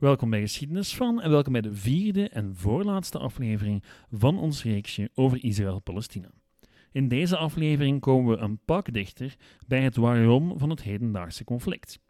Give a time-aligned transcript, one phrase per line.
[0.00, 5.10] Welkom bij Geschiedenis van en welkom bij de vierde en voorlaatste aflevering van ons reeksje
[5.14, 6.30] over Israël-Palestina.
[6.92, 9.36] In deze aflevering komen we een pak dichter
[9.66, 12.00] bij het waarom van het hedendaagse conflict.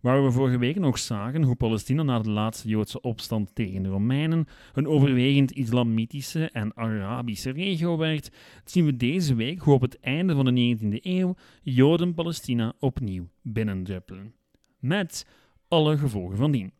[0.00, 3.88] Waar we vorige week nog zagen hoe Palestina na de laatste Joodse opstand tegen de
[3.88, 8.30] Romeinen een overwegend islamitische en Arabische regio werd,
[8.64, 13.28] zien we deze week hoe op het einde van de 19e eeuw Joden Palestina opnieuw
[13.42, 14.34] binnendruppelen.
[14.78, 15.26] Met
[15.68, 16.75] alle gevolgen van dien.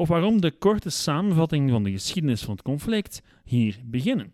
[0.00, 4.32] Of waarom de korte samenvatting van de geschiedenis van het conflict hier beginnen.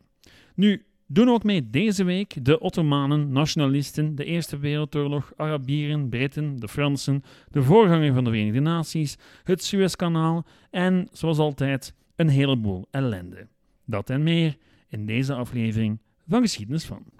[0.55, 6.69] Nu, doen ook mee deze week de Ottomanen, nationalisten, de Eerste Wereldoorlog, Arabieren, Britten, de
[6.69, 13.49] Fransen, de voorganger van de Verenigde Naties, het Suezkanaal en, zoals altijd, een heleboel ellende.
[13.85, 14.57] Dat en meer
[14.89, 17.16] in deze aflevering van Geschiedenis van.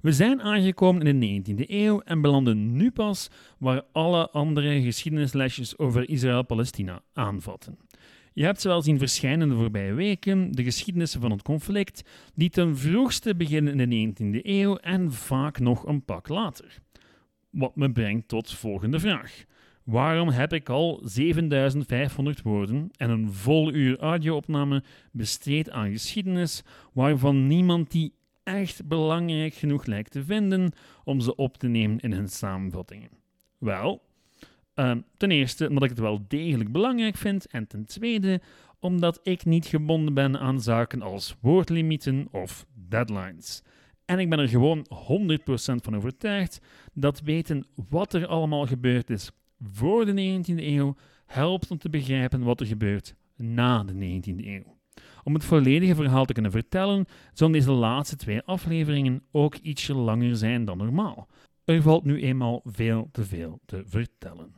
[0.00, 5.78] We zijn aangekomen in de 19e eeuw en belanden nu pas waar alle andere geschiedenislesjes
[5.78, 7.78] over Israël-Palestina aanvatten.
[8.32, 12.02] Je hebt ze wel zien verschijnen de voorbije weken, de geschiedenissen van het conflict,
[12.34, 16.78] die ten vroegste beginnen in de 19e eeuw en vaak nog een pak later.
[17.50, 19.44] Wat me brengt tot volgende vraag.
[19.84, 27.46] Waarom heb ik al 7500 woorden en een vol uur audio-opname besteed aan geschiedenis waarvan
[27.46, 28.12] niemand die
[28.54, 30.72] echt belangrijk genoeg lijkt te vinden
[31.04, 33.10] om ze op te nemen in hun samenvattingen?
[33.58, 34.02] Wel,
[34.74, 38.40] uh, ten eerste omdat ik het wel degelijk belangrijk vind, en ten tweede
[38.80, 43.62] omdat ik niet gebonden ben aan zaken als woordlimieten of deadlines.
[44.04, 46.60] En ik ben er gewoon 100% van overtuigd
[46.92, 49.30] dat weten wat er allemaal gebeurd is
[49.62, 50.96] voor de 19e eeuw
[51.26, 54.79] helpt om te begrijpen wat er gebeurt na de 19e eeuw.
[55.24, 60.36] Om het volledige verhaal te kunnen vertellen, zullen deze laatste twee afleveringen ook ietsje langer
[60.36, 61.28] zijn dan normaal.
[61.64, 64.54] Er valt nu eenmaal veel te veel te vertellen.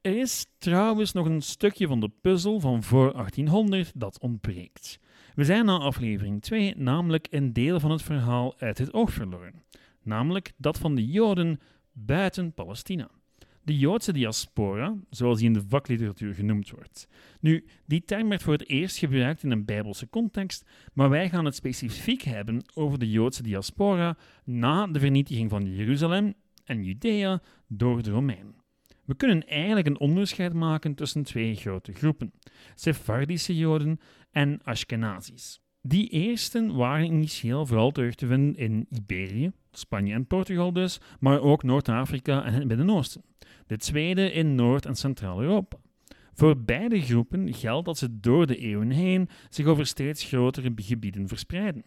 [0.00, 4.98] Er is trouwens nog een stukje van de puzzel van voor 1800 dat ontbreekt.
[5.34, 9.64] We zijn na aflevering 2 namelijk een deel van het verhaal uit het oog verloren,
[10.02, 11.60] namelijk dat van de Joden
[11.92, 13.10] buiten Palestina
[13.62, 17.08] de Joodse diaspora, zoals die in de vakliteratuur genoemd wordt.
[17.40, 21.44] Nu, die term werd voor het eerst gebruikt in een bijbelse context, maar wij gaan
[21.44, 26.34] het specifiek hebben over de Joodse diaspora na de vernietiging van Jeruzalem
[26.64, 28.54] en Judea door de Romeinen.
[29.04, 32.32] We kunnen eigenlijk een onderscheid maken tussen twee grote groepen:
[32.74, 34.00] Sephardische Joden
[34.30, 35.60] en Ashkenazis.
[35.82, 41.40] Die eersten waren initieel vooral terug te vinden in Iberië, Spanje en Portugal dus, maar
[41.40, 43.22] ook Noord-Afrika en het Midden-Oosten.
[43.70, 45.76] De tweede in Noord- en Centraal-Europa.
[46.32, 51.28] Voor beide groepen geldt dat ze door de eeuwen heen zich over steeds grotere gebieden
[51.28, 51.84] verspreiden.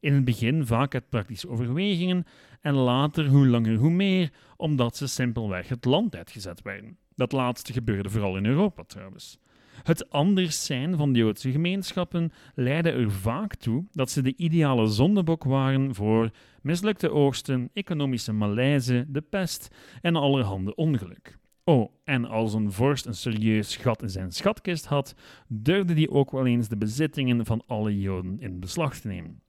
[0.00, 2.24] In het begin vaak uit praktische overwegingen
[2.60, 6.98] en later hoe langer hoe meer, omdat ze simpelweg het land uitgezet werden.
[7.14, 9.38] Dat laatste gebeurde vooral in Europa trouwens.
[9.82, 14.86] Het anders zijn van de Joodse gemeenschappen leidde er vaak toe dat ze de ideale
[14.86, 16.30] zondebok waren voor
[16.62, 19.68] mislukte oogsten, economische malaise, de pest
[20.00, 21.38] en allerhande ongeluk.
[21.64, 25.14] Oh, en als een vorst een serieus gat in zijn schatkist had,
[25.48, 29.42] durfde hij ook wel eens de bezittingen van alle Joden in beslag te nemen.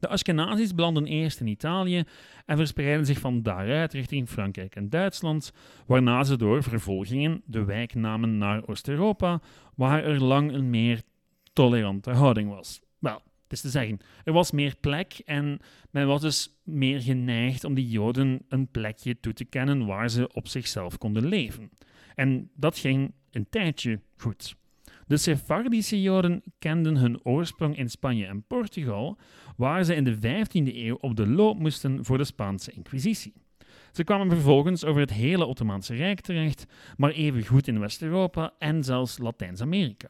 [0.00, 2.04] De Ashkenazis belanden eerst in Italië
[2.46, 5.52] en verspreidden zich van daaruit richting Frankrijk en Duitsland,
[5.86, 9.40] waarna ze door vervolgingen de wijk namen naar Oost-Europa,
[9.74, 11.02] waar er lang een meer
[11.52, 12.80] tolerante houding was.
[12.98, 15.58] Wel, het is te zeggen, er was meer plek en
[15.90, 20.32] men was dus meer geneigd om die Joden een plekje toe te kennen waar ze
[20.32, 21.70] op zichzelf konden leven.
[22.14, 24.58] En dat ging een tijdje goed.
[25.10, 29.18] De Sephardische Joden kenden hun oorsprong in Spanje en Portugal,
[29.56, 33.32] waar ze in de 15e eeuw op de loop moesten voor de Spaanse Inquisitie.
[33.92, 36.66] Ze kwamen vervolgens over het hele Ottomaanse Rijk terecht,
[36.96, 40.08] maar even goed in West-Europa en zelfs Latijns-Amerika.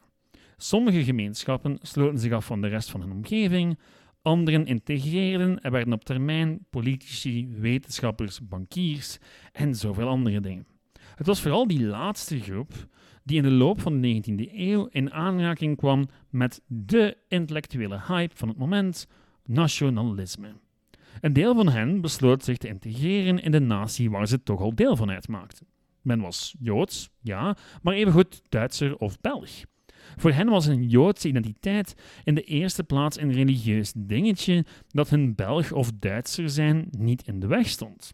[0.57, 3.79] Sommige gemeenschappen sloten zich af van de rest van hun omgeving,
[4.21, 9.17] anderen integreerden en werden op termijn politici, wetenschappers, bankiers
[9.51, 10.67] en zoveel andere dingen.
[11.15, 12.73] Het was vooral die laatste groep
[13.31, 18.35] die in de loop van de 19e eeuw in aanraking kwam met de intellectuele hype
[18.35, 19.07] van het moment,
[19.45, 20.53] nationalisme.
[21.21, 24.75] Een deel van hen besloot zich te integreren in de natie waar ze toch al
[24.75, 25.67] deel van uitmaakten.
[26.01, 29.49] Men was Joods, ja, maar evengoed Duitser of Belg.
[30.15, 35.35] Voor hen was een Joodse identiteit in de eerste plaats een religieus dingetje dat hun
[35.35, 38.13] Belg of Duitser zijn niet in de weg stond.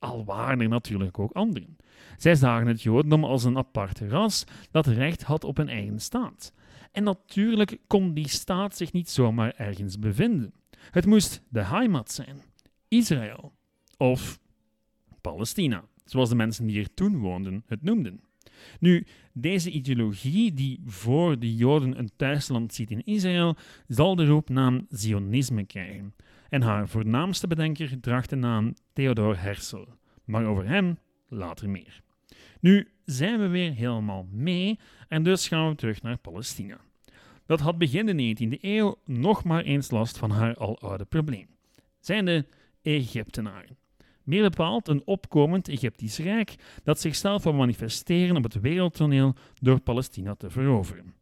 [0.00, 1.76] Al waren er natuurlijk ook anderen.
[2.16, 6.52] Zij zagen het Jodendom als een apart ras dat recht had op een eigen staat.
[6.92, 10.52] En natuurlijk kon die staat zich niet zomaar ergens bevinden.
[10.90, 12.42] Het moest de heimat zijn,
[12.88, 13.52] Israël
[13.96, 14.40] of
[15.20, 18.20] Palestina, zoals de mensen die er toen woonden het noemden.
[18.78, 23.56] Nu, deze ideologie die voor de Joden een thuisland ziet in Israël,
[23.88, 26.14] zal de roepnaam Zionisme krijgen.
[26.50, 29.84] En haar voornaamste bedenker draagt de naam Theodor Herzl.
[30.24, 30.98] Maar over hem
[31.28, 32.00] later meer.
[32.60, 36.80] Nu zijn we weer helemaal mee en dus gaan we terug naar Palestina.
[37.46, 41.46] Dat had begin de 19e eeuw nog maar eens last van haar aloude probleem.
[42.00, 42.46] Zijn de
[42.82, 43.78] Egyptenaren.
[44.22, 50.34] Meer bepaald een opkomend Egyptisch rijk dat zichzelf wil manifesteren op het wereldtoneel door Palestina
[50.34, 51.14] te veroveren.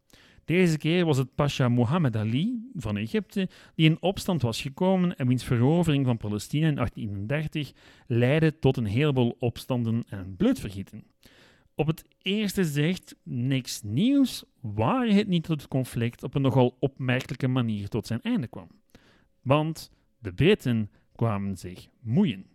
[0.48, 5.26] Deze keer was het Pasha Mohammed Ali van Egypte die in opstand was gekomen en
[5.26, 7.72] wiens verovering van Palestina in 1831
[8.06, 11.04] leidde tot een heleboel opstanden en bloedvergieten.
[11.74, 16.76] Op het eerste zicht niks nieuws, waar het niet tot het conflict op een nogal
[16.80, 18.68] opmerkelijke manier tot zijn einde kwam.
[19.42, 22.46] Want de Britten kwamen zich moeien.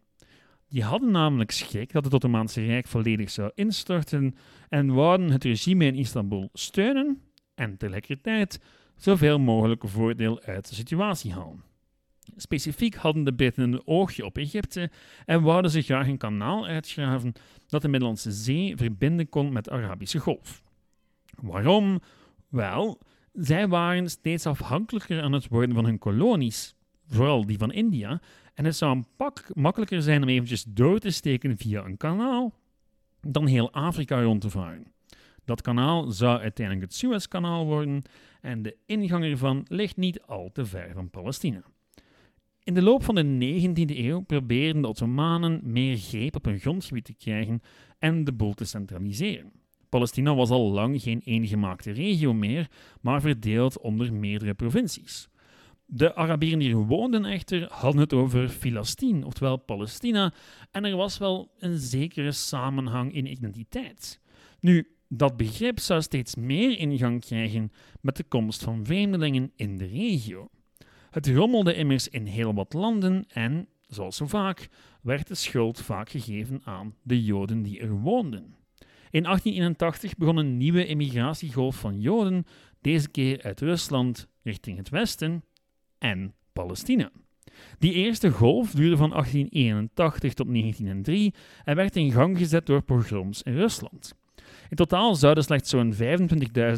[0.69, 4.35] Die hadden namelijk schrik dat het Ottomaanse Rijk volledig zou instorten
[4.69, 7.21] en wouden het regime in Istanbul steunen
[7.55, 8.59] en tegelijkertijd
[8.95, 11.63] zoveel mogelijk voordeel uit de situatie halen.
[12.35, 14.91] Specifiek hadden de Britten een oogje op Egypte
[15.25, 17.33] en wouden ze graag een kanaal uitgraven
[17.67, 20.63] dat de Middellandse Zee verbinden kon met de Arabische Golf.
[21.41, 21.99] Waarom?
[22.49, 22.99] Wel,
[23.33, 26.75] zij waren steeds afhankelijker aan het worden van hun kolonies,
[27.07, 28.21] vooral die van India,
[28.53, 32.53] en het zou een pak makkelijker zijn om eventjes door te steken via een kanaal
[33.21, 34.93] dan heel Afrika rond te varen.
[35.45, 38.01] Dat kanaal zou uiteindelijk het Suezkanaal worden
[38.41, 41.63] en de ingang ervan ligt niet al te ver van Palestina.
[42.63, 47.05] In de loop van de 19e eeuw probeerden de Ottomanen meer greep op hun grondgebied
[47.05, 47.61] te krijgen
[47.99, 49.51] en de boel te centraliseren.
[49.89, 52.69] Palestina was al lang geen eengemaakte regio meer,
[53.01, 55.29] maar verdeeld onder meerdere provincies.
[55.85, 60.33] De Arabieren die er woonden echter hadden het over Filastien, oftewel Palestina,
[60.71, 64.19] en er was wel een zekere samenhang in identiteit.
[64.59, 67.71] Nu, dat begrip zou steeds meer ingang krijgen
[68.01, 70.49] met de komst van vreemdelingen in de regio.
[71.11, 74.67] Het rommelde immers in heel wat landen en, zoals zo vaak,
[75.01, 78.55] werd de schuld vaak gegeven aan de Joden die er woonden.
[79.09, 82.45] In 1881 begon een nieuwe emigratiegolf van Joden,
[82.81, 85.43] deze keer uit Rusland richting het westen
[85.97, 87.11] en Palestina.
[87.79, 91.33] Die eerste golf duurde van 1881 tot 1903
[91.63, 94.15] en werd in gang gezet door pogroms in Rusland.
[94.73, 95.93] In totaal zouden slechts zo'n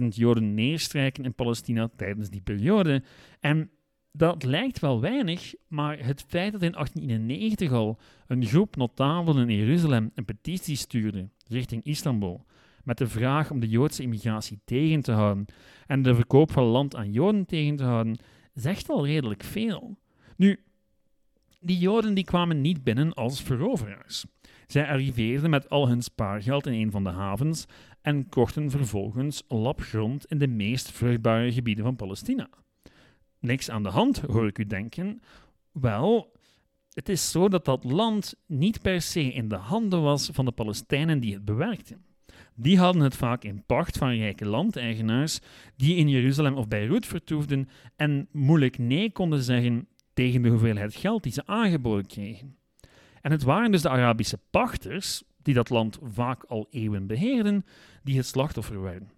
[0.02, 3.04] 25.000 Joden neerstrijken in Palestina tijdens die periode.
[3.40, 3.70] En
[4.12, 9.58] dat lijkt wel weinig, maar het feit dat in 1891 al een groep notabelen in
[9.58, 12.46] Jeruzalem een petitie stuurde richting Istanbul
[12.84, 15.46] met de vraag om de Joodse immigratie tegen te houden
[15.88, 18.18] en de verkoop van land aan Joden tegen te houden,
[18.54, 19.98] zegt al redelijk veel.
[20.38, 20.60] Nu,
[21.60, 24.25] die Joden die kwamen niet binnen als veroveraars.
[24.68, 27.66] Zij arriveerden met al hun spaargeld in een van de havens
[28.02, 32.50] en kochten vervolgens labgrond in de meest vruchtbare gebieden van Palestina.
[33.39, 35.22] Niks aan de hand, hoor ik u denken.
[35.72, 36.32] Wel,
[36.94, 40.51] het is zo dat dat land niet per se in de handen was van de
[40.51, 42.06] Palestijnen die het bewerkten.
[42.56, 45.39] Die hadden het vaak in pacht van rijke landeigenaars
[45.75, 51.24] die in Jeruzalem of Beirut vertoefden en moeilijk nee konden zeggen tegen de hoeveelheid geld
[51.24, 52.57] die ze aangeboden kregen.
[53.22, 57.65] En het waren dus de Arabische pachters, die dat land vaak al eeuwen beheerden,
[58.03, 59.12] die het slachtoffer werden.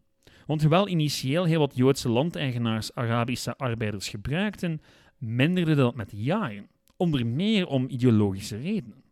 [0.46, 4.82] Want hoewel initieel heel wat Joodse landeigenaars Arabische arbeiders gebruikten,
[5.18, 9.04] minderde dat met de jaren, onder meer om ideologische redenen.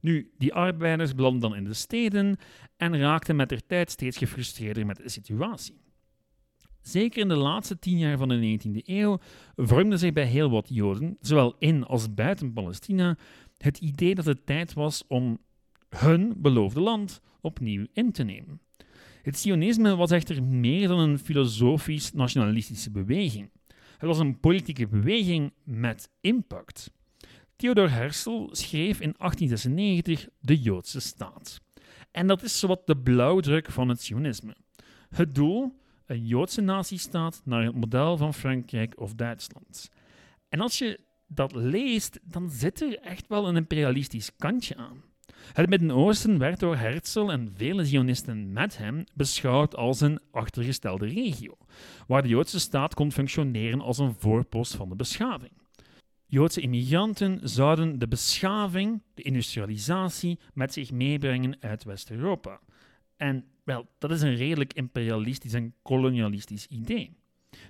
[0.00, 2.36] Nu, die arbeiders belanden dan in de steden
[2.76, 5.80] en raakten met der tijd steeds gefrustreerder met de situatie.
[6.88, 9.18] Zeker in de laatste tien jaar van de 19e eeuw
[9.56, 13.16] vormde zich bij heel wat Joden, zowel in als buiten Palestina,
[13.56, 15.38] het idee dat het tijd was om
[15.88, 18.60] hun beloofde land opnieuw in te nemen.
[19.22, 23.50] Het Sionisme was echter meer dan een filosofisch-nationalistische beweging.
[23.98, 26.90] Het was een politieke beweging met impact.
[27.56, 31.60] Theodor Herzl schreef in 1896 de Joodse staat.
[32.10, 34.56] En dat is zowat de blauwdruk van het Sionisme.
[35.08, 35.76] Het doel,
[36.08, 39.90] een Joodse nazistaat naar het model van Frankrijk of Duitsland.
[40.48, 45.02] En als je dat leest, dan zit er echt wel een imperialistisch kantje aan.
[45.52, 51.56] Het Midden-Oosten werd door Herzl en vele Zionisten met hem beschouwd als een achtergestelde regio,
[52.06, 55.52] waar de Joodse staat kon functioneren als een voorpost van de beschaving.
[56.26, 62.60] Joodse immigranten zouden de beschaving, de industrialisatie, met zich meebrengen uit West-Europa.
[63.18, 67.16] En wel, dat is een redelijk imperialistisch en kolonialistisch idee.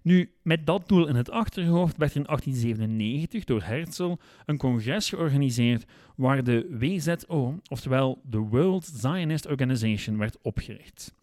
[0.03, 5.85] Nu, met dat doel in het achterhoofd werd in 1897 door Herzl een congres georganiseerd
[6.17, 11.15] waar de WZO, oftewel de World Zionist Organization, werd opgericht.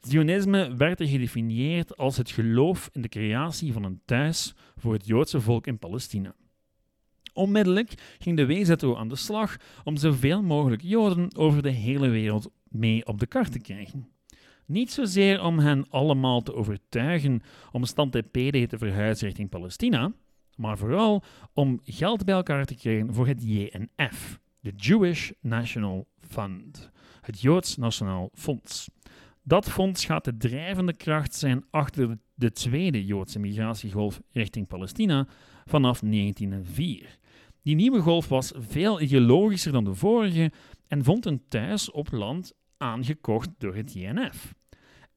[0.00, 5.06] Zionisme werd er gedefinieerd als het geloof in de creatie van een thuis voor het
[5.06, 6.34] Joodse volk in Palestina.
[7.34, 12.50] Onmiddellijk ging de WZO aan de slag om zoveel mogelijk Joden over de hele wereld
[12.72, 14.08] mee op de kaart te krijgen.
[14.66, 20.12] Niet zozeer om hen allemaal te overtuigen om stand PD te verhuizen richting Palestina,
[20.56, 26.90] maar vooral om geld bij elkaar te krijgen voor het JNF, de Jewish National Fund,
[27.20, 28.88] het Joods Nationaal Fonds.
[29.42, 35.26] Dat fonds gaat de drijvende kracht zijn achter de tweede Joodse migratiegolf richting Palestina
[35.64, 37.18] vanaf 1904.
[37.62, 40.52] Die nieuwe golf was veel ideologischer dan de vorige
[40.88, 42.52] en vond een thuis op land
[42.82, 44.54] aangekocht door het JNF.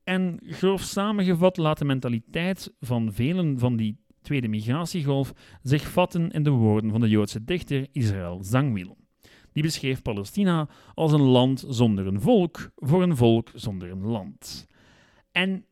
[0.03, 6.43] En grof samengevat laat de mentaliteit van velen van die tweede migratiegolf zich vatten in
[6.43, 8.97] de woorden van de Joodse dichter Israël Zangwiel.
[9.53, 14.67] Die beschreef Palestina als een land zonder een volk, voor een volk zonder een land.
[15.31, 15.65] En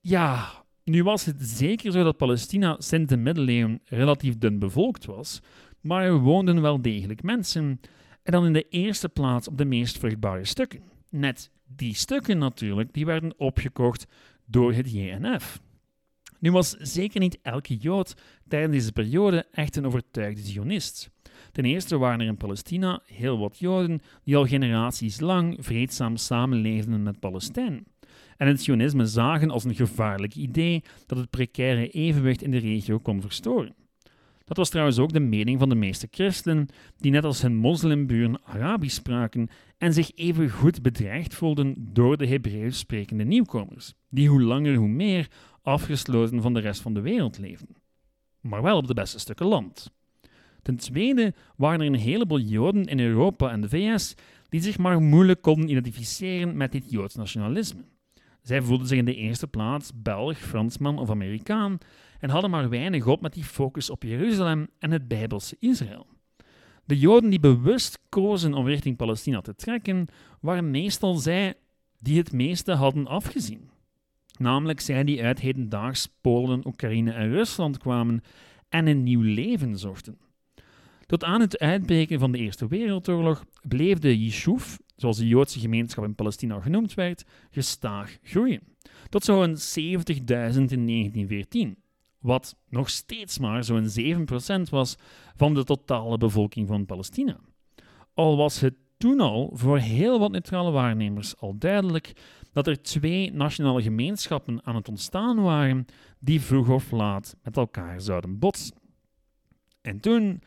[0.00, 5.40] ja, nu was het zeker zo dat Palestina sinds de middeleeuwen relatief dun bevolkt was,
[5.80, 7.80] maar er woonden wel degelijk mensen,
[8.22, 10.82] en dan in de eerste plaats op de meest vruchtbare stukken.
[11.12, 14.06] Net die stukken natuurlijk, die werden opgekocht
[14.44, 15.60] door het JNF.
[16.38, 18.14] Nu was zeker niet elke Jood
[18.48, 21.10] tijdens deze periode echt een overtuigde Zionist.
[21.52, 27.02] Ten eerste waren er in Palestina heel wat Joden die al generaties lang vreedzaam samenleefden
[27.02, 27.86] met Palestijnen.
[28.36, 32.98] En het Zionisme zagen als een gevaarlijk idee dat het precaire evenwicht in de regio
[32.98, 33.74] kon verstoren.
[34.44, 38.44] Dat was trouwens ook de mening van de meeste christenen, die net als hun moslimburen
[38.44, 44.42] Arabisch spraken en zich even goed bedreigd voelden door de Hebreeuws sprekende nieuwkomers, die hoe
[44.42, 45.28] langer hoe meer
[45.62, 47.76] afgesloten van de rest van de wereld leefden.
[48.40, 49.90] Maar wel op de beste stukken land.
[50.62, 54.14] Ten tweede waren er een heleboel Joden in Europa en de VS
[54.48, 57.84] die zich maar moeilijk konden identificeren met dit Joods nationalisme.
[58.42, 61.78] Zij voelden zich in de eerste plaats Belg, Fransman of Amerikaan
[62.22, 66.06] en hadden maar weinig op met die focus op Jeruzalem en het Bijbelse Israël.
[66.84, 70.06] De Joden die bewust kozen om richting Palestina te trekken,
[70.40, 71.54] waren meestal zij
[71.98, 73.70] die het meeste hadden afgezien.
[74.38, 78.22] Namelijk zij die uit hedendaags Polen, Oekraïne en Rusland kwamen
[78.68, 80.18] en een nieuw leven zochten.
[81.06, 86.04] Tot aan het uitbreken van de Eerste Wereldoorlog bleef de Yishuv, zoals de Joodse gemeenschap
[86.04, 88.62] in Palestina genoemd werd, gestaag groeien.
[89.08, 89.56] Tot zo'n 70.000
[90.26, 91.81] in 1914
[92.22, 93.88] wat nog steeds maar zo'n
[94.66, 94.96] 7% was
[95.36, 97.40] van de totale bevolking van Palestina.
[98.14, 102.12] Al was het toen al voor heel wat neutrale waarnemers al duidelijk
[102.52, 105.86] dat er twee nationale gemeenschappen aan het ontstaan waren
[106.18, 108.76] die vroeg of laat met elkaar zouden botsen.
[109.80, 110.42] En toen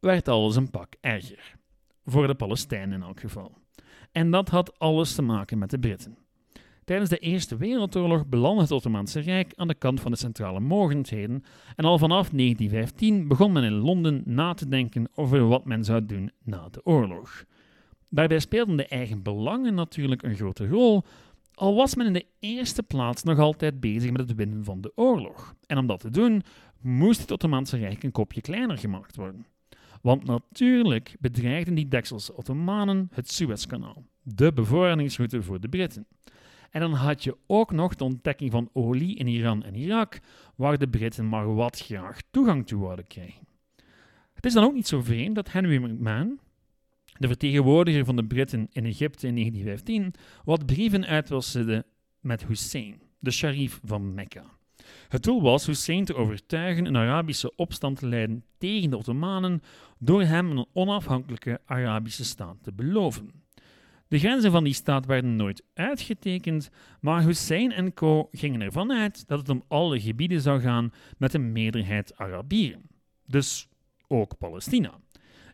[0.00, 1.56] werd alles een pak erger.
[2.04, 3.58] Voor de Palestijnen in elk geval.
[4.12, 6.23] En dat had alles te maken met de Britten.
[6.84, 11.42] Tijdens de Eerste Wereldoorlog belandde het Ottomaanse Rijk aan de kant van de centrale mogendheden
[11.76, 16.06] en al vanaf 1915 begon men in Londen na te denken over wat men zou
[16.06, 17.44] doen na de oorlog.
[18.08, 21.02] Daarbij speelden de eigen belangen natuurlijk een grote rol,
[21.54, 24.92] al was men in de eerste plaats nog altijd bezig met het winnen van de
[24.94, 25.54] oorlog.
[25.66, 26.42] En om dat te doen,
[26.80, 29.46] moest het Ottomaanse Rijk een kopje kleiner gemaakt worden.
[30.02, 36.06] Want natuurlijk bedreigden die Dekselse Ottomanen het Suezkanaal, de bevorderingsroute voor de Britten.
[36.74, 40.20] En dan had je ook nog de ontdekking van olie in Iran en Irak,
[40.56, 43.46] waar de Britten maar wat graag toegang toe wilden krijgen.
[44.32, 46.40] Het is dan ook niet zo vreemd dat Henry McMahon,
[47.18, 50.14] de vertegenwoordiger van de Britten in Egypte in 1915,
[50.44, 51.84] wat brieven uitwisselde
[52.20, 54.44] met Hussein, de sharif van Mekka.
[55.08, 59.62] Het doel was Hussein te overtuigen een Arabische opstand te leiden tegen de Ottomanen
[59.98, 63.43] door hem een onafhankelijke Arabische staat te beloven.
[64.08, 66.70] De grenzen van die staat werden nooit uitgetekend,
[67.00, 68.28] maar Hussein en co.
[68.32, 72.82] gingen ervan uit dat het om alle gebieden zou gaan met een meerderheid Arabieren.
[73.26, 73.68] Dus
[74.08, 75.00] ook Palestina.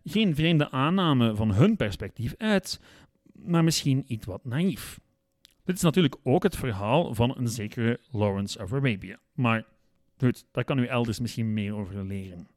[0.04, 2.80] Geen vreemde aanname van hun perspectief uit,
[3.33, 4.99] maar misschien iets wat naïef.
[5.64, 9.19] Dit is natuurlijk ook het verhaal van een zekere Lawrence of Arabia.
[9.35, 9.64] Maar
[10.19, 12.49] goed, daar kan u elders misschien meer over leren.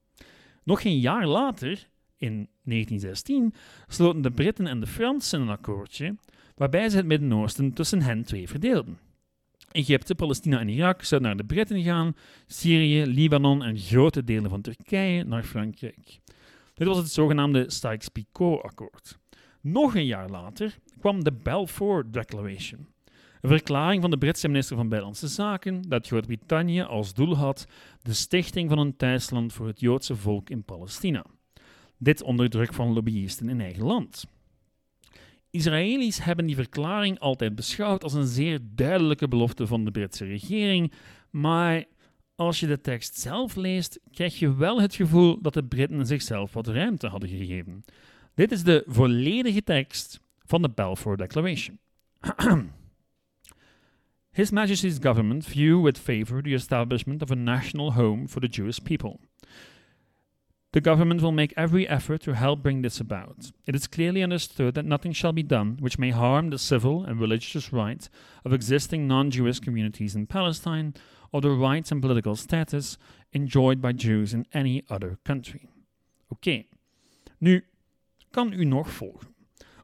[0.63, 1.89] Nog geen jaar later
[2.23, 3.53] in 1916
[3.87, 6.15] sloten de Britten en de Fransen een akkoordje
[6.55, 8.97] waarbij ze het Midden-Oosten tussen hen twee verdeelden.
[9.71, 12.15] Egypte, Palestina en Irak zouden naar de Britten gaan,
[12.47, 16.19] Syrië, Libanon en grote delen van Turkije naar Frankrijk.
[16.73, 19.17] Dit was het zogenaamde Sykes-Picot-akkoord.
[19.61, 22.87] Nog een jaar later kwam de Balfour Declaration.
[23.41, 27.67] Een verklaring van de Britse minister van Buitenlandse Zaken dat Groot-Brittannië als doel had
[28.01, 31.25] de stichting van een thuisland voor het Joodse volk in Palestina.
[31.97, 34.25] Dit onder druk van lobbyisten in eigen land.
[35.49, 40.91] Israëli's hebben die verklaring altijd beschouwd als een zeer duidelijke belofte van de Britse regering,
[41.29, 41.83] maar
[42.35, 46.53] als je de tekst zelf leest, krijg je wel het gevoel dat de Britten zichzelf
[46.53, 47.83] wat ruimte hadden gegeven.
[48.33, 51.79] Dit is de volledige tekst van de Balfour Declaration.
[54.31, 58.79] His Majesty's government view with favour the establishment of a national home for the Jewish
[58.79, 59.19] people.
[60.73, 63.51] The government will make every effort to help bring this about.
[63.67, 67.19] It is clearly understood that nothing shall be done which may harm the civil and
[67.19, 68.09] religious rights
[68.43, 70.93] of existing non Jewish communities in Palestine
[71.31, 72.97] or the rights and political status
[73.33, 75.69] enjoyed by Jews in any other country.
[76.31, 76.67] Okay.
[77.37, 77.65] nu
[78.31, 79.27] kan u nog volgen.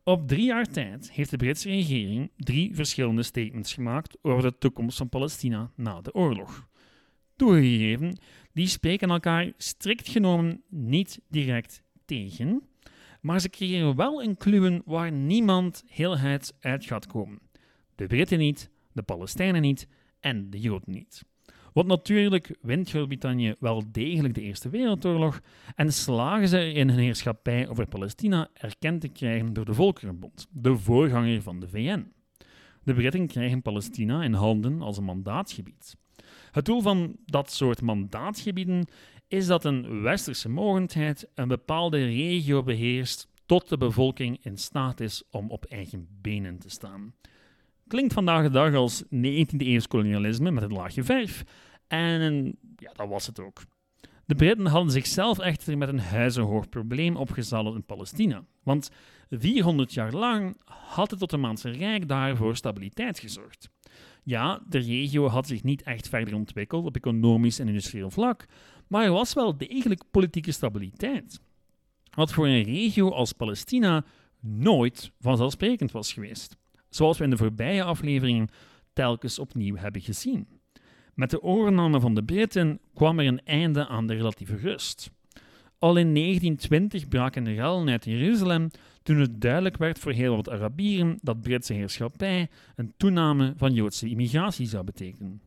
[0.04, 4.98] Op drie jaar tijd heeft de Britse regering drie verschillende statements gemaakt over de toekomst
[4.98, 6.68] van Palestina na de oorlog.
[7.36, 8.18] Toegegeven,
[8.60, 12.64] die spreken elkaar strikt genomen niet direct tegen,
[13.22, 17.40] maar ze creëren wel een kluwen waar niemand heelheid uit gaat komen.
[17.96, 19.88] De Britten niet, de Palestijnen niet
[20.20, 21.24] en de Joden niet.
[21.74, 25.42] Want natuurlijk wint Groot-Brittannië wel degelijk de Eerste Wereldoorlog
[25.76, 30.78] en slagen ze erin hun heerschappij over Palestina erkend te krijgen door de Volkerenbond, de
[30.78, 32.12] voorganger van de VN.
[32.84, 35.98] De Britten krijgen Palestina in handen als een mandaatgebied.
[36.52, 38.88] Het doel van dat soort mandaatgebieden
[39.28, 45.24] is dat een westerse mogendheid een bepaalde regio beheerst tot de bevolking in staat is
[45.32, 47.14] om op eigen benen te staan.
[47.88, 51.44] Klinkt vandaag de dag als 19e-eeuws kolonialisme met een laagje verf.
[51.88, 53.62] En ja, dat was het ook.
[54.26, 58.44] De Britten hadden zichzelf echter met een huizenhoog probleem opgezadeld in Palestina.
[58.64, 58.90] Want
[59.30, 63.70] 400 jaar lang had het Ottomaanse Rijk daarvoor stabiliteit gezorgd.
[64.24, 68.46] Ja, de regio had zich niet echt verder ontwikkeld op economisch en industrieel vlak,
[68.88, 71.40] maar er was wel degelijk politieke stabiliteit.
[72.16, 74.06] Wat voor een regio als Palestina
[74.40, 76.58] nooit vanzelfsprekend was geweest
[76.90, 78.50] zoals we in de voorbije afleveringen
[78.94, 80.48] telkens opnieuw hebben gezien.
[81.14, 85.12] Met de overname van de Britten kwam er een einde aan de relatieve rust.
[85.80, 88.70] Al in 1920 braken de rellen uit Jeruzalem
[89.04, 94.10] toen het duidelijk werd voor heel wat Arabieren dat Britse heerschappij een toename van Joodse
[94.10, 95.42] immigratie zou betekenen.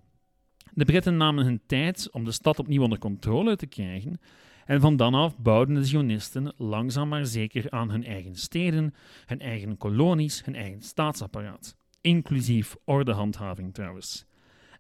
[0.75, 4.21] De Britten namen hun tijd om de stad opnieuw onder controle te krijgen
[4.65, 8.95] en van dan af bouwden de Zionisten langzaam maar zeker aan hun eigen steden,
[9.27, 11.77] hun eigen kolonies, hun eigen staatsapparaat.
[12.01, 14.25] Inclusief ordehandhaving trouwens.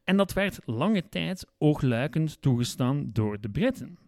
[0.04, 3.98] En dat werd lange tijd oogluikend toegestaan door de Britten.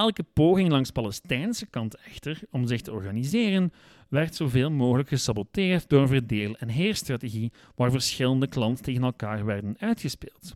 [0.00, 3.72] Elke poging langs Palestijnse kant echter om zich te organiseren,
[4.08, 9.76] werd zoveel mogelijk gesaboteerd door een verdeel- en heerstrategie waar verschillende klanten tegen elkaar werden
[9.78, 10.54] uitgespeeld.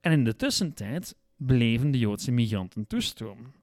[0.00, 3.54] En in de tussentijd bleven de Joodse migranten toestromen.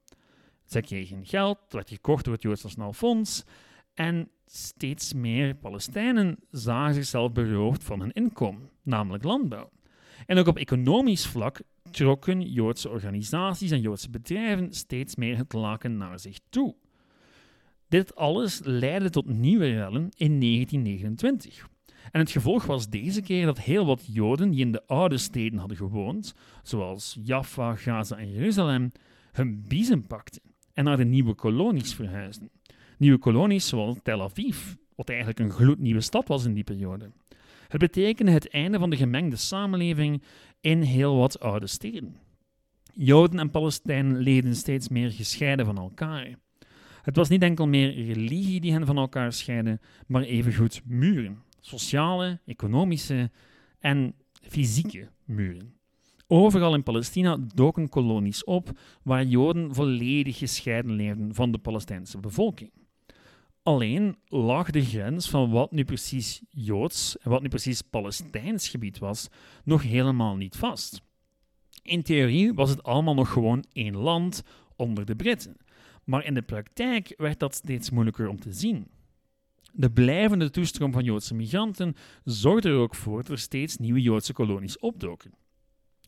[0.66, 3.44] Zij kregen geld, dat werd gekocht door het Joods Nationaal Fonds.
[3.94, 9.70] En steeds meer Palestijnen zagen zichzelf beroofd van hun inkomen, namelijk landbouw.
[10.26, 11.62] En ook op economisch vlak
[11.94, 16.76] trokken Joodse organisaties en Joodse bedrijven steeds meer het laken naar zich toe.
[17.88, 21.68] Dit alles leidde tot nieuwe rellen in 1929.
[22.12, 25.60] En het gevolg was deze keer dat heel wat Joden die in de oude steden
[25.60, 28.92] hadden gewoond, zoals Jaffa, Gaza en Jeruzalem,
[29.32, 30.42] hun biezen pakten
[30.74, 32.50] en naar de nieuwe kolonies verhuisden.
[32.98, 37.12] Nieuwe kolonies zoals Tel Aviv, wat eigenlijk een gloednieuwe stad was in die periode.
[37.68, 40.22] Het betekende het einde van de gemengde samenleving
[40.64, 42.16] in heel wat oude steden.
[42.94, 46.36] Joden en Palestijnen leden steeds meer gescheiden van elkaar.
[47.02, 51.44] Het was niet enkel meer religie die hen van elkaar scheidde, maar evengoed muren.
[51.60, 53.32] Sociale, economische
[53.80, 55.74] en fysieke muren.
[56.28, 62.72] Overal in Palestina doken kolonies op waar Joden volledig gescheiden leefden van de Palestijnse bevolking.
[63.64, 68.98] Alleen lag de grens van wat nu precies Joods en wat nu precies Palestijns gebied
[68.98, 69.28] was
[69.64, 71.02] nog helemaal niet vast.
[71.82, 74.44] In theorie was het allemaal nog gewoon één land
[74.76, 75.58] onder de Britten,
[76.04, 78.88] maar in de praktijk werd dat steeds moeilijker om te zien.
[79.72, 84.34] De blijvende toestroom van Joodse migranten zorgde er ook voor dat er steeds nieuwe Joodse
[84.34, 85.32] kolonies opdoken.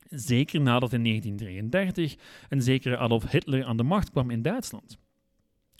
[0.10, 2.15] Zeker nadat in 1933
[2.50, 4.98] een zekere Adolf Hitler aan de macht kwam in Duitsland.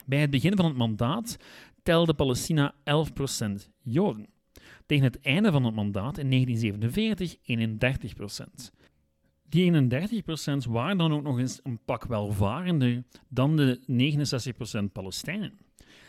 [0.06, 1.38] Bij het begin van het mandaat
[1.84, 2.78] telde Palestina 11%
[3.82, 4.28] Joden.
[4.86, 7.36] Tegen het einde van het mandaat in 1947
[8.70, 8.72] 31%.
[9.50, 13.80] Die 31% waren dan ook nog eens een pak welvarender dan de
[14.88, 15.54] 69% Palestijnen.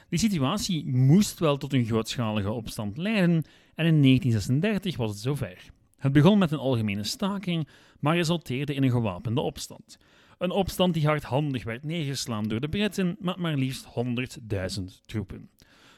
[0.08, 5.70] Die situatie moest wel tot een grootschalige opstand leiden en in 1936 was het zover.
[5.96, 7.68] Het begon met een algemene staking,
[8.00, 9.98] maar resulteerde in een gewapende opstand.
[10.38, 13.86] Een opstand die hardhandig werd neergeslaan door de Britten met maar liefst
[14.78, 15.50] 100.000 troepen.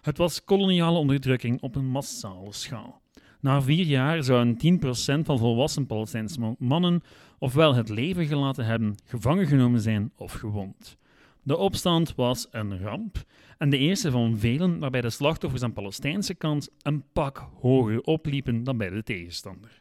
[0.02, 3.02] Het was koloniale onderdrukking op een massale schaal.
[3.40, 7.02] Na vier jaar zouden 10% van volwassen Palestijnse mannen
[7.38, 10.96] ofwel het leven gelaten hebben, gevangen genomen zijn of gewond.
[11.42, 13.24] De opstand was een ramp
[13.58, 18.64] en de eerste van velen waarbij de slachtoffers aan Palestijnse kant een pak hoger opliepen
[18.64, 19.77] dan bij de tegenstander.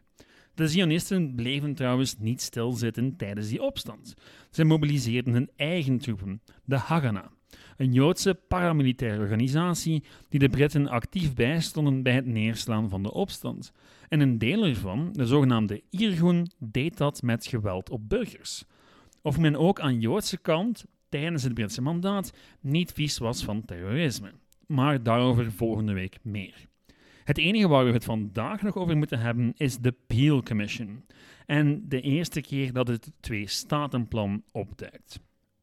[0.58, 4.14] De Zionisten bleven trouwens niet stilzitten tijdens die opstand.
[4.50, 7.26] Ze mobiliseerden hun eigen troepen, de Haganah,
[7.78, 13.72] een Joodse paramilitaire organisatie die de Britten actief bijstonden bij het neerslaan van de opstand.
[14.10, 18.64] En een deel ervan, de zogenaamde Irgun, deed dat met geweld op burgers.
[19.22, 24.32] Of men ook aan Joodse kant tijdens het Britse mandaat niet vies was van terrorisme.
[24.68, 26.68] Maar daarover volgende week meer.
[27.28, 31.06] Het enige waar we het vandaag nog over moeten hebben is de Peel Commission.
[31.46, 35.20] En de eerste keer dat het twee-statenplan opduikt.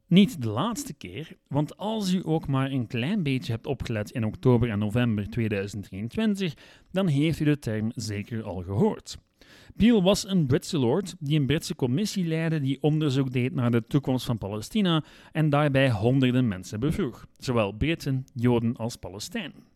[0.07, 4.24] Niet de laatste keer, want als u ook maar een klein beetje hebt opgelet in
[4.24, 6.55] oktober en november 2023,
[6.90, 9.18] dan heeft u de term zeker al gehoord.
[9.77, 13.85] Peel was een Britse lord die een Britse commissie leidde die onderzoek deed naar de
[13.87, 19.72] toekomst van Palestina en daarbij honderden mensen bevroeg, zowel Britten, Joden als Palestijnen.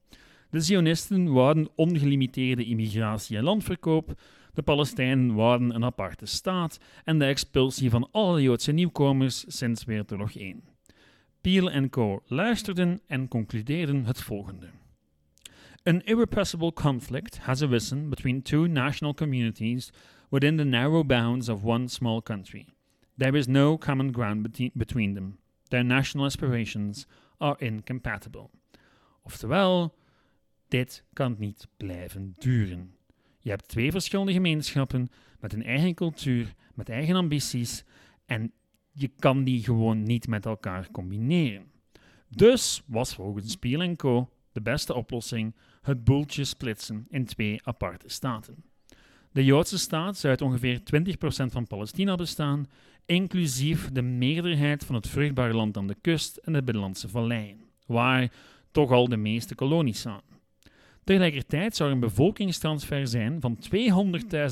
[0.50, 4.20] De Zionisten wouden ongelimiteerde immigratie en landverkoop,
[4.54, 10.36] de Palestijnen wouden een aparte staat en de expulsie van alle Joodse nieuwkomers sinds Wereldoorlog
[10.36, 10.62] 1.
[11.40, 12.22] Peel en co.
[12.26, 14.66] luisterden en concludeerden het volgende.
[15.82, 19.92] An irrepressible conflict has arisen between two national communities
[20.30, 22.66] within the narrow bounds of one small country.
[23.16, 25.38] There is no common ground between them.
[25.68, 27.06] Their national aspirations
[27.38, 28.50] are incompatible.
[29.22, 29.94] Oftewel,
[30.68, 32.94] dit kan niet blijven duren.
[33.38, 35.08] Je hebt twee verschillende gemeenschappen
[35.40, 37.84] met een eigen cultuur, met eigen ambities
[38.26, 38.52] en
[38.92, 41.70] je kan die gewoon niet met elkaar combineren.
[42.28, 44.30] Dus was volgens Spiel Co.
[44.52, 48.64] de beste oplossing het boeltje splitsen in twee aparte staten.
[49.32, 50.82] De Joodse staat zou uit ongeveer 20%
[51.52, 52.66] van Palestina bestaan,
[53.06, 58.32] inclusief de meerderheid van het vruchtbare land aan de kust en de binnenlandse valleien, waar
[58.70, 60.20] toch al de meeste kolonies staan.
[61.08, 63.58] Tegelijkertijd zou er een bevolkingstransfer zijn van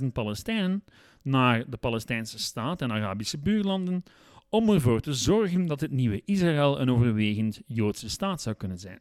[0.00, 0.84] 200.000 Palestijnen
[1.22, 4.02] naar de Palestijnse staat en Arabische buurlanden
[4.48, 9.00] om ervoor te zorgen dat het nieuwe Israël een overwegend Joodse staat zou kunnen zijn.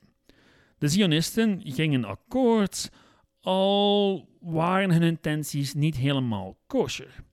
[0.78, 2.92] De Zionisten gingen akkoord,
[3.42, 7.24] al waren hun intenties niet helemaal kosher.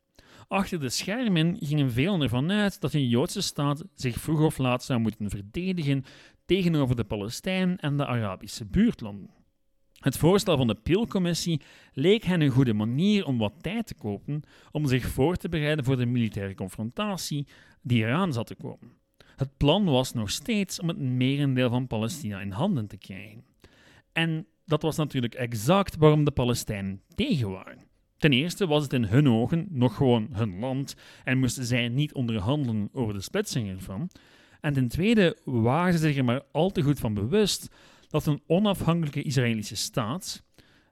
[0.48, 4.84] Achter de schermen gingen velen ervan uit dat een Joodse staat zich vroeg of laat
[4.84, 6.04] zou moeten verdedigen
[6.46, 9.41] tegenover de Palestijnen en de Arabische buurtlanden.
[10.02, 11.60] Het voorstel van de Peel-commissie
[11.92, 15.84] leek hen een goede manier om wat tijd te kopen om zich voor te bereiden
[15.84, 17.46] voor de militaire confrontatie
[17.82, 18.92] die eraan zat te komen.
[19.36, 23.44] Het plan was nog steeds om het merendeel van Palestina in handen te krijgen.
[24.12, 27.78] En dat was natuurlijk exact waarom de Palestijnen tegen waren.
[28.16, 32.14] Ten eerste was het in hun ogen nog gewoon hun land en moesten zij niet
[32.14, 34.10] onderhandelen over de splitsing ervan.
[34.60, 37.68] En ten tweede waren ze zich er maar al te goed van bewust
[38.12, 40.44] dat een onafhankelijke Israëlische staat,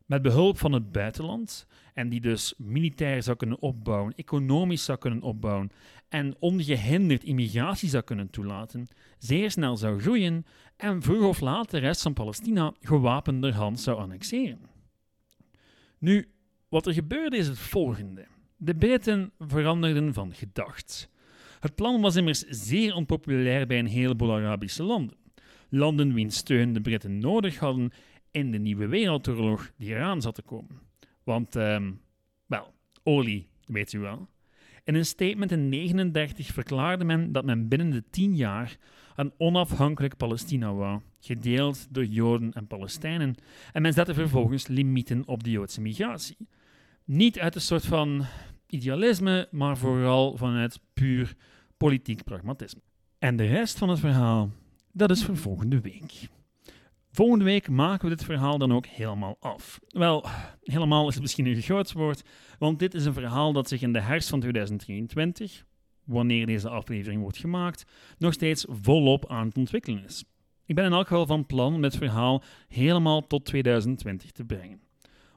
[0.07, 5.23] met behulp van het buitenland, en die dus militair zou kunnen opbouwen, economisch zou kunnen
[5.23, 5.71] opbouwen
[6.09, 11.79] en ongehinderd immigratie zou kunnen toelaten, zeer snel zou groeien en vroeg of laat de
[11.79, 14.69] rest van Palestina gewapenderhand zou annexeren.
[15.99, 16.31] Nu,
[16.69, 18.27] wat er gebeurde is het volgende.
[18.57, 21.11] De Britten veranderden van gedacht.
[21.61, 25.20] Het plan was immers zeer onpopulair bij een heleboel Arabische landen
[25.71, 27.91] landen wiens steun de Britten nodig hadden
[28.31, 30.81] in de nieuwe wereldoorlog die eraan zat te komen.
[31.25, 32.01] Want, um,
[32.47, 34.29] wel, olie, weet u wel.
[34.85, 38.77] In een statement in 1939 verklaarde men dat men binnen de tien jaar
[39.17, 43.35] een onafhankelijk Palestina wou, gedeeld door Joden en Palestijnen,
[43.73, 46.37] en men zette vervolgens limieten op de Joodse migratie.
[47.05, 48.25] Niet uit een soort van
[48.67, 51.35] idealisme, maar vooral vanuit puur
[51.77, 52.81] politiek pragmatisme.
[53.19, 54.51] En de rest van het verhaal
[54.93, 56.29] dat is voor volgende week.
[57.13, 59.81] Volgende week maken we dit verhaal dan ook helemaal af.
[59.89, 60.27] Wel,
[60.63, 62.23] helemaal is het misschien een groot woord,
[62.59, 65.65] want dit is een verhaal dat zich in de herfst van 2023,
[66.05, 67.85] wanneer deze aflevering wordt gemaakt,
[68.19, 70.25] nog steeds volop aan het ontwikkelen is.
[70.67, 74.81] Ik ben in elk geval van plan om dit verhaal helemaal tot 2020 te brengen.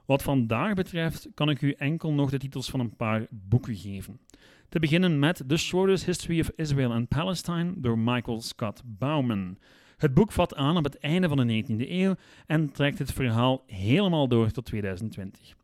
[0.04, 4.20] Wat vandaag betreft kan ik u enkel nog de titels van een paar boeken geven.
[4.68, 9.58] Te beginnen met The Shortest History of Israel and Palestine door Michael Scott Bauman.
[9.96, 12.14] Het boek vat aan op het einde van de 19e eeuw
[12.46, 15.54] en trekt het verhaal helemaal door tot 2020.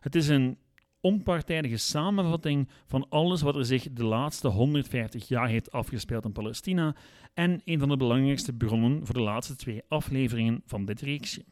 [0.00, 0.58] Het is een
[1.00, 6.94] onpartijdige samenvatting van alles wat er zich de laatste 150 jaar heeft afgespeeld in Palestina
[7.34, 11.44] en een van de belangrijkste bronnen voor de laatste twee afleveringen van dit reeksje.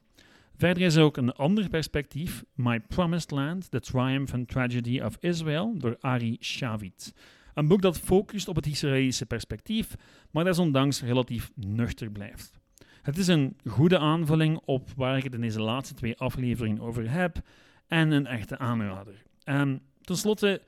[0.58, 5.16] Verder is er ook een ander perspectief, My Promised Land, The Triumph and Tragedy of
[5.20, 7.14] Israel, door Ari Shavit.
[7.54, 9.94] Een boek dat focust op het Israëlische perspectief,
[10.30, 12.58] maar desondanks relatief nuchter blijft.
[13.02, 17.10] Het is een goede aanvulling op waar ik het in deze laatste twee afleveringen over
[17.10, 17.36] heb
[17.86, 19.22] en een echte aanrader.
[19.44, 20.62] En tenslotte,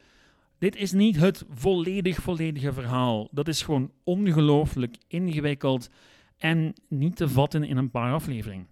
[0.59, 3.29] dit is niet het volledig volledige verhaal.
[3.31, 5.91] Dat is gewoon ongelooflijk ingewikkeld
[6.39, 8.70] en niet te vatten in een paar afleveringen.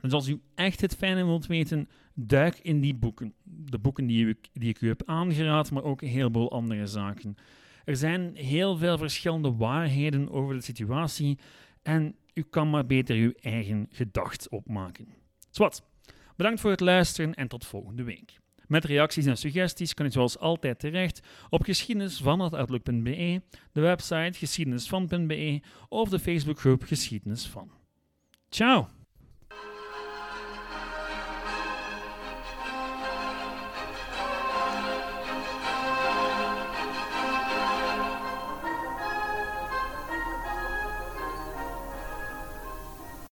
[0.00, 3.34] Dus als u echt het fijne wilt weten, duik in die boeken.
[3.44, 7.36] De boeken die, ik, die ik u heb aangeraad, maar ook een heleboel andere zaken.
[7.84, 11.38] Er zijn heel veel verschillende waarheden over de situatie
[11.82, 15.08] en u kan maar beter uw eigen gedacht opmaken.
[15.50, 15.82] Zwat,
[16.36, 18.38] bedankt voor het luisteren en tot volgende week.
[18.66, 26.08] Met reacties en suggesties kan u zoals altijd terecht op geschiedenisvan.outlook.be, de website geschiedenisvan.be of
[26.08, 27.70] de Facebookgroep Geschiedenis van.
[28.48, 28.97] Ciao!